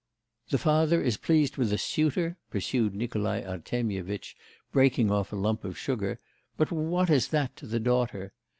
[0.49, 4.35] 'The father is pleased with a suitor,' pursued Nikolai Artemyevitch,
[4.71, 6.19] breaking off a lump of sugar;
[6.57, 8.33] 'but what is that to the daughter!